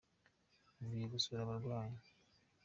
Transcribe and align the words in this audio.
Mvuye 0.81 1.05
gusura 1.13 1.41
abarwayi. 1.43 1.99